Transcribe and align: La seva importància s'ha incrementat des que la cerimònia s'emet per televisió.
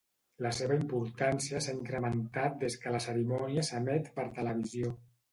La 0.43 0.51
seva 0.59 0.75
importància 0.83 1.59
s'ha 1.65 1.75
incrementat 1.79 2.57
des 2.63 2.77
que 2.85 2.93
la 2.95 3.01
cerimònia 3.05 3.65
s'emet 3.69 4.09
per 4.17 4.25
televisió. 4.39 4.95